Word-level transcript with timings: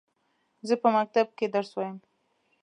زه 0.67 0.73
په 0.81 0.87
مکتب 0.97 1.27
کښي 1.37 1.47
درس 1.55 1.71
وايم. 1.73 1.97